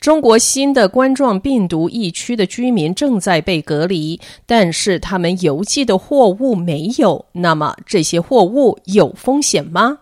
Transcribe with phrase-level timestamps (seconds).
[0.00, 7.26] 中国新的冠状病毒疫区的居民正在被隔离，但是他们邮寄的货物没有。
[7.32, 9.98] 那么这些货物有风险吗？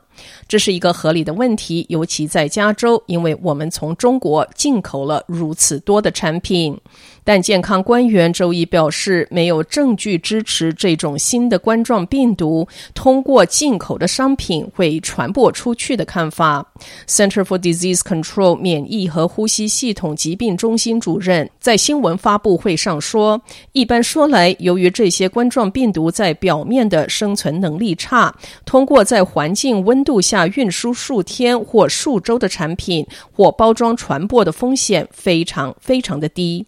[0.48, 6.77] 这是一个合理的问题，尤其在加州，因为我们从中国进口了如此多的产品。
[7.23, 16.66] 但健康官员周一表示，没有证据支持这种新的冠状病毒通过进口的商品会传播出去的看法。
[17.07, 23.38] Center for Disease Control 免疫和呼吸系统疾病中心主任在新闻发布会上说
[23.73, 36.64] ：“一般说来，由于这些冠状病毒在表面的生存能力差，通过在环境温度下运输数天或数周的产品或包装传播的风险非常非常的低。”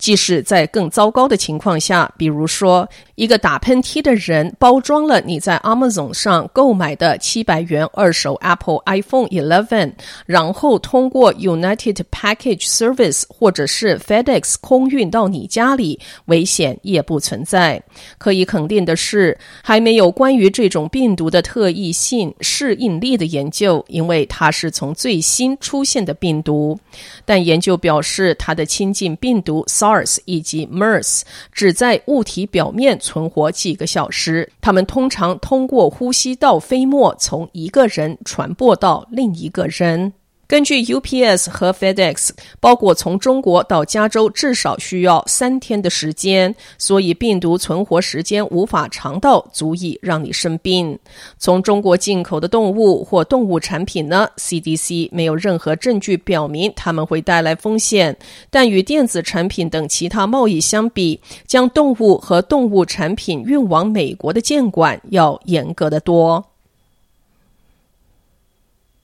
[0.00, 9.92] 即使在更糟糕的情况下，比如说，一个打喷嚏的人包装了你在 Amazon 上购买的七百元二手 Apple iPhone 11，
[10.24, 17.80] 然后通过 United Package Service 或者是 FedEx 空运到你家里，危险也不存在。
[18.16, 26.78] 可以肯定的是，还没有关于这种病毒的特异性、适应力的研究，因为它是从最新出现的病毒。
[27.26, 40.12] 但研究表示，它的亲近病毒 Sar ARS 以及 MERS 只在物体表面存活几个小时，它们通常通过呼吸道飞沫从一个人传播到另一个人。
[40.50, 50.98] 根据 UPS 和 FedEx，包裹从中国到加州至少需要三天的时间，所以病毒存活时间无法长到足以让你生病。
[51.38, 58.16] 从中国进口的动物或动物产品呢？CDC 没有任何证据表明它们会带来风险，
[58.50, 66.44] 但与电子产品等其他贸易相比，将动物和动物产品运往美国的监管要严格得多。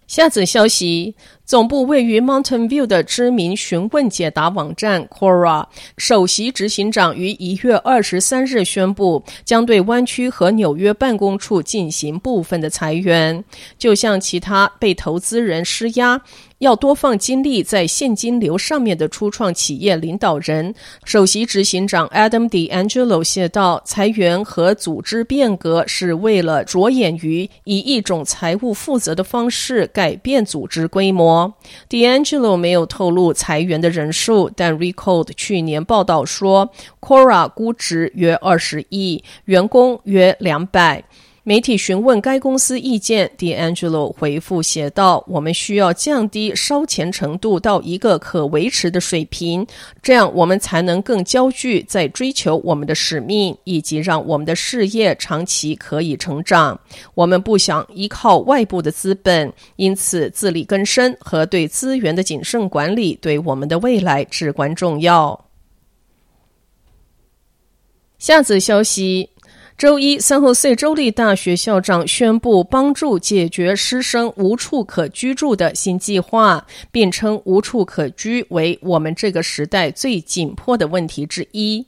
[0.06, 1.14] 下则消息。
[1.46, 5.64] 总部位于 Mountain View 的知名询问解答网站 Quora
[5.96, 13.44] 首席执行长于一月二十三日宣布，将对湾区和纽约办公处进行部分的裁员，
[13.78, 16.20] 就像其他被投资人施压，
[16.58, 20.74] 要多放精力在现金流上面的初创企业领导人。
[21.04, 31.35] 首席执行长 Adam D'Angelo 写道：“裁员和组织变革是为了着眼于以一种财务负责的方式改变组织规模。”
[31.88, 36.70] D'Angelo 没有透露裁员的人数，但 Recode 去年报道说
[37.00, 41.04] ，Quora 估值约二十亿，员工约两百。
[41.48, 49.64] 媒体询问该公司意见，D'Angelo 回复写道：“我们需要降低烧钱程度到一个可维持的水平，
[50.02, 56.76] 这样我们才能更焦聚在追求我们的使命，以及让我们的事业长期可以成长。
[57.14, 65.40] 我们不想依靠外部的资本，因此自力更生和对资源的谨慎管理对我们的未来至关重要。”
[68.18, 69.30] 下则消息。
[69.78, 81.84] 周一三后塞州立大学校长宣布帮助解决师生无处可居住的新计划，并称无处可居为我们这个时代最紧迫的问题之一。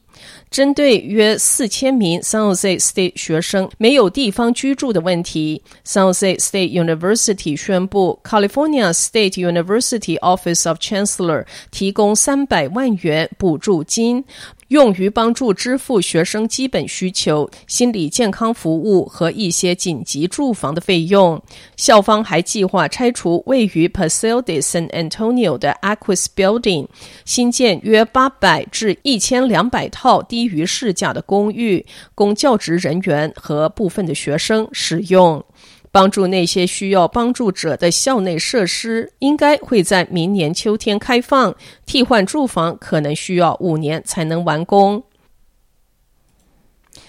[0.50, 14.24] 针对约四千名 San Jose State 学生没有地方居住的问题，San Jose State University 宣布，California State University Office of Chancellor 提供三百万元补助金。
[14.68, 21.43] 用于帮助支付学生基本需求、心理健康服务和一些紧急住房的费用。
[21.78, 26.87] 校方还计划拆除位于 Paseo de San Antonio 的 Aquis Building，
[27.25, 31.84] 新建约八百至一千两百套低于市价的公寓，
[32.14, 35.44] 供教职人员和部分的学生使用。
[35.90, 41.55] 帮助那些需要帮助者的校内设施应该会在明年秋天开放。
[41.87, 45.02] 替换住房可能需要五年才能完工。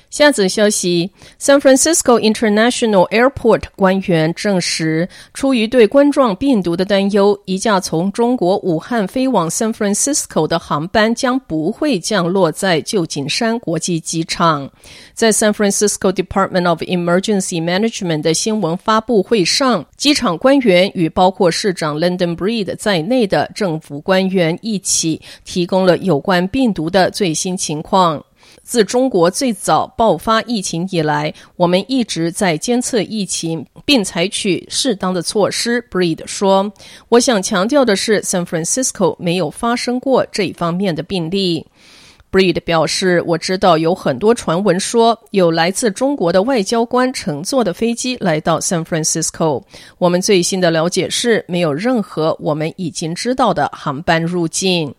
[0.10, 14.70] 下则消息：San Francisco International Airport 官员证实，出于对冠状病毒的担忧，一架从中国武汉飞往 San Francisco 的航班将不会降落在旧金山国际机场。
[15.14, 28.24] 在 San Francisco Department of Emergency Management 的新闻发布会上，机场官员与包括市长 London Breed 在内的政府官员一起提供了有关病毒的最新情况。
[28.70, 35.84] 自中国最早爆发疫情以来，我们一直在监测疫情，并采取适当的措施。
[35.90, 36.72] Breed 说
[37.10, 41.66] ：“我想强调的是，San Francisco 没有发生过这一方面的病例。”
[42.32, 49.64] Breed 表示：“我知道有很多传闻说有来自中国的外交官乘坐的飞机来到 San Francisco。
[49.98, 54.94] 我们最新的了解是，没有任何我们已经知道的航班入境。”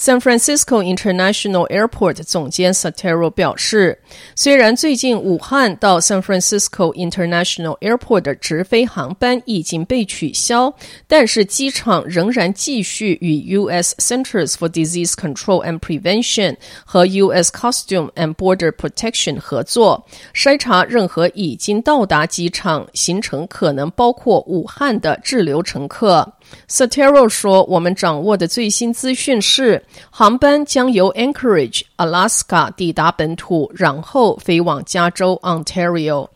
[0.00, 3.98] San Francisco International Airport 总监 Satero 表示，
[4.34, 10.72] 虽然最近武汉到 San Francisco International Airport 的直飞航班已经被取消，
[11.06, 13.94] 但是机场仍然继续与 U.S.
[13.98, 16.56] Centers for Disease Control and Prevention
[16.86, 17.52] 和 U.S.
[17.52, 26.36] Customs and Border Protection 合作，筛查任何已经到达机场、行程可能包括武汉的滞留乘客。
[26.68, 36.28] Sotero 说：“我们掌握的最新资讯是，航班将由 Anchorage, Alaska 抵达本土，然后飞往加州 Ontario。”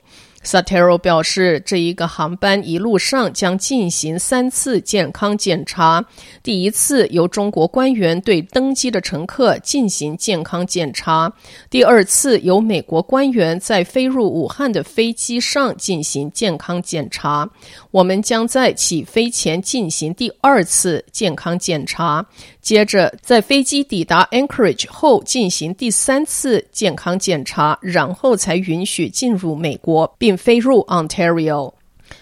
[0.44, 6.04] Satero 表示，这一个航班一路上将进行三次健康检查。
[6.42, 11.30] 第一次由中国官员对登机的乘客进行健康检查；
[11.70, 17.50] 第二次由美国官员在飞入武汉的飞机上进行健康检查。
[17.90, 22.26] 我们将在起飞前进行第二次健康检查。
[22.64, 31.74] 接着，在飞机抵达 Anchorage 后进行第三次健康检查，然后才允许进入美国并飞入 Ontario。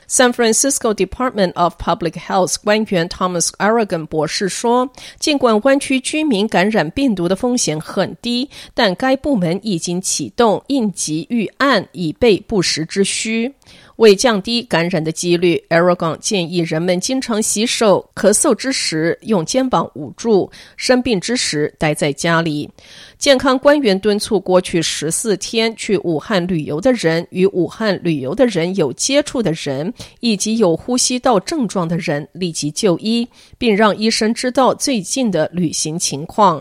[0.09, 4.91] San Francisco Department of Public Health 官员 Thomas Aragon 博士说
[5.21, 13.55] ：“尽管湾区居民感染病毒的风险很低，但该部门已经启动应急预案，以备不时之需。”
[14.03, 22.69] 为降低感染的几率，Aragon 建议人们经常洗手，咳嗽之时用肩膀捂住，生病之时待在家里。
[23.17, 36.61] 健康官员敦促过去十四天去武汉旅游的人、与武汉旅游的人有接触的人以及有呼吸道症状的人立即就医，并让医生知道最近的旅行情况。